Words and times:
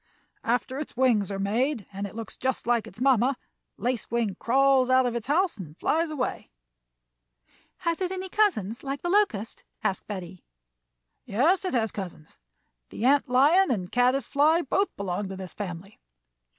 "After 0.43 0.79
its 0.79 0.97
wings 0.97 1.29
are 1.31 1.37
made 1.37 1.85
and 1.93 2.07
it 2.07 2.15
looks 2.15 2.35
just 2.35 2.65
like 2.65 2.87
its 2.87 2.99
mamma, 2.99 3.37
Lace 3.77 4.09
Wing 4.09 4.35
crawls 4.39 4.89
out 4.89 5.05
of 5.05 5.13
its 5.13 5.27
house 5.27 5.57
and 5.59 5.77
flies 5.77 6.09
away." 6.09 6.49
[Illustration: 6.75 7.19
Pit 7.19 7.21
of 7.21 7.29
the 7.29 7.55
Ant 7.61 7.61
Lion] 7.61 7.77
"Has 7.77 8.01
it 8.01 8.11
any 8.11 8.43
cousins, 8.67 8.83
like 8.83 9.01
the 9.03 9.09
locust?" 9.09 9.63
asked 9.83 10.07
Betty. 10.07 10.43
"Yes, 11.25 11.63
it 11.65 11.75
has 11.75 11.91
cousins; 11.91 12.39
the 12.89 13.05
ant 13.05 13.29
lion 13.29 13.69
and 13.69 13.91
caddis 13.91 14.25
fly 14.25 14.63
both 14.63 14.89
belong 14.97 15.29
to 15.29 15.35
this 15.37 15.53
family. 15.53 15.99